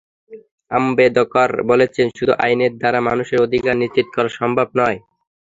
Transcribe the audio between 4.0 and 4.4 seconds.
করা